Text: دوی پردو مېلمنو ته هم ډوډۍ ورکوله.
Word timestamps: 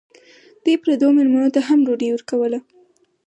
دوی 0.63 0.75
پردو 0.83 1.07
مېلمنو 1.17 1.53
ته 1.55 1.59
هم 1.67 1.79
ډوډۍ 1.85 2.09
ورکوله. 2.11 2.59